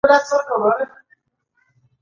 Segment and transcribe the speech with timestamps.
[0.03, 0.83] د شپې ډوډۍ سپکه وي.